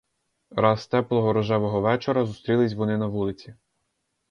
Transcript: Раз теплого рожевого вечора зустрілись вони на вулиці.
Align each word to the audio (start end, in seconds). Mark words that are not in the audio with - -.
Раз 0.49 0.87
теплого 0.87 1.33
рожевого 1.33 1.81
вечора 1.91 2.25
зустрілись 2.25 2.73
вони 2.73 2.97
на 2.97 3.05
вулиці. 3.07 3.55